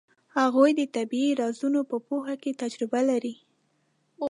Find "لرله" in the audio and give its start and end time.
3.09-3.35